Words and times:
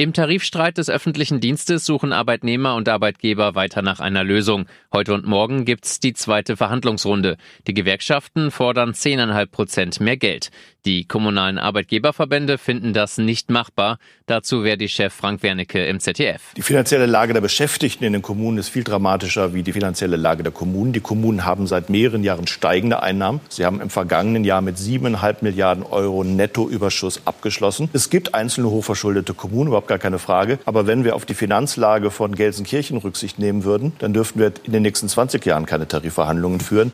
Im 0.00 0.12
Tarifstreit 0.12 0.78
des 0.78 0.90
öffentlichen 0.90 1.40
Dienstes 1.40 1.84
suchen 1.84 2.12
Arbeitnehmer 2.12 2.76
und 2.76 2.88
Arbeitgeber 2.88 3.56
weiter 3.56 3.82
nach 3.82 3.98
einer 3.98 4.22
Lösung. 4.22 4.66
Heute 4.92 5.12
und 5.12 5.26
morgen 5.26 5.64
gibt's 5.64 5.98
die 5.98 6.12
zweite 6.12 6.56
Verhandlungsrunde. 6.56 7.36
Die 7.66 7.74
Gewerkschaften 7.74 8.52
fordern 8.52 8.92
10,5 8.92 9.46
Prozent 9.46 10.00
mehr 10.00 10.16
Geld. 10.16 10.52
Die 10.86 11.04
kommunalen 11.04 11.58
Arbeitgeberverbände 11.58 12.58
finden 12.58 12.92
das 12.92 13.18
nicht 13.18 13.50
machbar. 13.50 13.98
Dazu 14.26 14.62
wäre 14.62 14.78
die 14.78 14.88
Chef 14.88 15.12
Frank 15.12 15.42
Wernicke 15.42 15.84
im 15.84 15.98
ZDF. 15.98 16.54
Die 16.56 16.62
finanzielle 16.62 17.06
Lage 17.06 17.34
der 17.34 17.40
Beschäftigten 17.40 18.04
in 18.04 18.12
den 18.12 18.22
Kommunen 18.22 18.58
ist 18.58 18.68
viel 18.68 18.84
dramatischer 18.84 19.52
wie 19.52 19.64
die 19.64 19.72
finanzielle 19.72 20.16
Lage 20.16 20.44
der 20.44 20.52
Kommunen. 20.52 20.92
Die 20.92 21.00
Kommunen 21.00 21.44
haben 21.44 21.66
seit 21.66 21.90
mehreren 21.90 22.22
Jahren 22.22 22.46
steigende 22.46 23.02
Einnahmen. 23.02 23.40
Sie 23.48 23.66
haben 23.66 23.80
im 23.80 23.90
vergangenen 23.90 24.44
Jahr 24.44 24.62
mit 24.62 24.76
7,5 24.76 25.38
Milliarden 25.40 25.82
Euro 25.82 26.22
Nettoüberschuss 26.22 27.22
abgeschlossen. 27.26 27.90
Es 27.92 28.08
gibt 28.08 28.34
einzelne 28.34 28.70
hochverschuldete 28.70 29.34
Kommunen, 29.34 29.72
gar 29.88 29.98
keine 29.98 30.18
Frage. 30.18 30.58
Aber 30.64 30.86
wenn 30.86 31.04
wir 31.04 31.16
auf 31.16 31.26
die 31.26 31.34
Finanzlage 31.34 32.10
von 32.10 32.34
Gelsenkirchen 32.34 32.98
Rücksicht 32.98 33.38
nehmen 33.38 33.64
würden, 33.64 33.92
dann 33.98 34.12
dürften 34.12 34.38
wir 34.38 34.52
in 34.64 34.72
den 34.72 34.82
nächsten 34.82 35.08
20 35.08 35.44
Jahren 35.44 35.66
keine 35.66 35.88
Tarifverhandlungen 35.88 36.60
führen. 36.60 36.92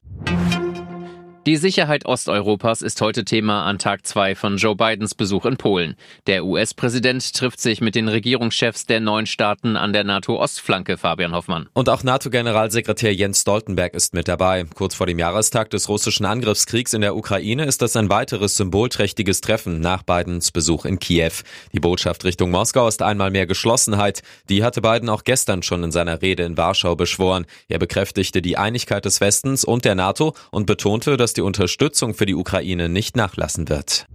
Die 1.47 1.59
Sicherheit 1.59 2.07
Osteuropas 2.07 2.81
ist 2.81 3.03
heute 3.03 3.23
Thema 3.27 3.65
an 3.65 3.79
Tag 3.79 4.07
zwei 4.07 4.35
von 4.35 4.57
Joe 4.57 4.75
Bidens 4.75 5.15
Besuch 5.15 5.45
in 5.45 5.59
Polen. 5.59 5.95
Der 6.27 6.47
US-Präsident 6.47 7.35
trifft 7.35 7.61
sich 7.61 7.83
mit 7.83 7.95
den 7.95 8.09
Regierungschefs 8.09 8.87
der 8.87 9.01
neuen 9.01 9.27
Staaten 9.27 9.77
an 9.77 9.93
der 9.93 10.05
NATO-Ostflanke, 10.05 10.97
Fabian 10.97 11.35
Hoffmann. 11.35 11.69
Und 11.75 11.91
auch 11.91 12.03
NATO-Generalsekretär 12.03 13.15
Jens 13.15 13.43
Stoltenberg 13.43 13.93
ist 13.93 14.15
mit 14.15 14.27
dabei. 14.27 14.65
Kurz 14.75 14.95
vor 14.95 15.07
dem 15.07 15.19
Jahrestag 15.19 15.69
des 15.69 15.91
russischen 15.91 16.25
Angriffskriegs 16.25 16.95
in 16.95 17.03
der 17.03 17.15
Ukraine 17.15 17.67
ist 17.67 17.83
das 17.83 17.95
ein 17.97 18.09
weiteres 18.09 18.57
symbolträchtiges 18.57 19.43
Treffen 19.43 19.81
nach 19.81 20.03
Bidens 20.03 20.51
Besuch 20.51 20.87
in 20.87 20.99
Kiew. 20.99 21.33
Die 21.75 21.81
Botschaft 21.81 22.25
Richtung 22.25 22.53
Moskau 22.53 22.89
ist 22.89 23.03
einmal 23.03 23.31
mehr 23.31 23.47
Geschlossenheit. 23.47 24.23
Die 24.49 24.65
hatte 24.65 24.81
Biden 24.81 25.11
auch 25.11 25.25
gestern 25.25 25.63
schon 25.63 25.85
in 25.85 25.93
seiner 25.93 26.23
Rede 26.23 26.45
in 26.45 26.57
Warschau 26.57 26.97
beschworen. 26.97 27.45
Er 27.69 27.79
bekräftigte 27.79 28.41
die 28.41 28.57
Einigkeit 28.57 29.05
des 29.05 29.21
Westens 29.21 29.63
und 29.63 29.85
der 29.85 29.95
NATO 29.95 30.35
und 30.51 30.65
betonte, 30.65 31.19
die 31.37 31.43
Unterstützung 31.43 32.15
für 32.15 32.27
die 32.27 32.35
Ukraine 32.35 32.89
nicht 32.89 33.17
nachlassen 33.17 33.69
wird. 33.69 34.07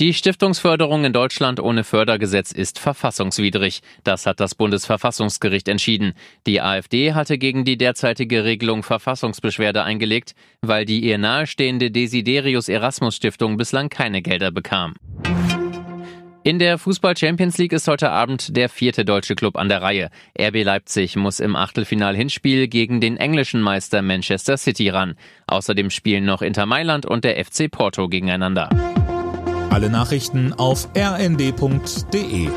Die 0.00 0.14
Stiftungsförderung 0.14 1.04
in 1.04 1.12
Deutschland 1.12 1.60
ohne 1.60 1.84
Fördergesetz 1.84 2.52
ist 2.52 2.78
verfassungswidrig. 2.78 3.82
Das 4.02 4.24
hat 4.24 4.40
das 4.40 4.54
Bundesverfassungsgericht 4.54 5.68
entschieden. 5.68 6.14
Die 6.46 6.62
AfD 6.62 7.12
hatte 7.12 7.36
gegen 7.36 7.66
die 7.66 7.76
derzeitige 7.76 8.44
Regelung 8.44 8.82
Verfassungsbeschwerde 8.82 9.84
eingelegt, 9.84 10.34
weil 10.62 10.86
die 10.86 11.00
ihr 11.00 11.18
nahestehende 11.18 11.90
Desiderius 11.90 12.70
Erasmus 12.70 13.16
Stiftung 13.16 13.58
bislang 13.58 13.90
keine 13.90 14.22
Gelder 14.22 14.50
bekam. 14.50 14.94
In 16.42 16.58
der 16.58 16.78
Fußball 16.78 17.14
Champions 17.18 17.58
League 17.58 17.74
ist 17.74 17.86
heute 17.86 18.10
Abend 18.10 18.56
der 18.56 18.70
vierte 18.70 19.04
deutsche 19.04 19.34
Club 19.34 19.58
an 19.58 19.68
der 19.68 19.82
Reihe. 19.82 20.08
RB 20.40 20.64
Leipzig 20.64 21.14
muss 21.16 21.38
im 21.38 21.54
Achtelfinal-Hinspiel 21.54 22.66
gegen 22.66 23.02
den 23.02 23.18
englischen 23.18 23.60
Meister 23.60 24.00
Manchester 24.00 24.56
City 24.56 24.88
ran. 24.88 25.16
Außerdem 25.48 25.90
spielen 25.90 26.24
noch 26.24 26.40
Inter 26.40 26.64
Mailand 26.64 27.04
und 27.04 27.24
der 27.24 27.44
FC 27.44 27.70
Porto 27.70 28.08
gegeneinander. 28.08 28.70
Alle 29.68 29.90
Nachrichten 29.90 30.54
auf 30.54 30.88
rnd.de 30.96 32.48